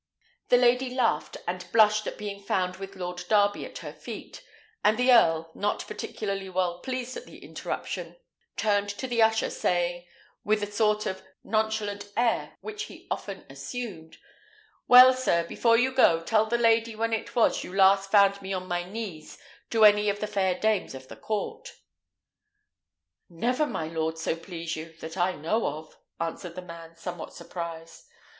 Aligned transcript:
The 0.49 0.57
lady 0.57 0.89
laughed 0.95 1.37
and 1.47 1.71
blushed 1.71 2.07
at 2.07 2.17
being 2.17 2.41
found 2.41 2.77
with 2.77 2.95
Lord 2.95 3.23
Darby 3.29 3.65
at 3.67 3.77
her 3.85 3.93
feet; 3.93 4.41
and 4.83 4.97
the 4.97 5.11
earl, 5.13 5.51
not 5.53 5.85
particularly 5.85 6.49
well 6.49 6.79
pleased 6.79 7.15
at 7.17 7.27
the 7.27 7.37
interruption, 7.45 8.15
turned 8.57 8.89
to 8.89 9.05
the 9.05 9.21
usher, 9.21 9.51
saying, 9.51 10.07
with 10.43 10.61
the 10.61 10.71
sort 10.71 11.05
of 11.05 11.21
nonchalant 11.43 12.11
air 12.17 12.57
which 12.61 12.85
he 12.85 13.05
often 13.11 13.45
assumed, 13.47 14.17
"Well, 14.87 15.13
sir, 15.13 15.43
before 15.43 15.77
you 15.77 15.91
go, 15.93 16.21
tell 16.23 16.47
the 16.47 16.57
lady 16.57 16.95
when 16.95 17.13
it 17.13 17.35
was 17.35 17.63
you 17.63 17.71
last 17.71 18.09
found 18.09 18.41
me 18.41 18.53
on 18.53 18.65
my 18.65 18.83
knees 18.83 19.37
to 19.69 19.85
any 19.85 20.09
of 20.09 20.19
the 20.19 20.25
fair 20.25 20.57
dames 20.59 20.95
of 20.95 21.09
the 21.09 21.15
court." 21.15 21.73
"Never, 23.29 23.67
my 23.67 23.85
lord, 23.87 24.17
so 24.17 24.35
please 24.35 24.75
you, 24.75 24.93
that 24.97 25.15
I 25.15 25.33
know 25.35 25.67
of," 25.67 25.95
answered 26.19 26.55
the 26.55 26.63
man, 26.63 26.95
somewhat 26.95 27.33
surprised. 27.35 28.05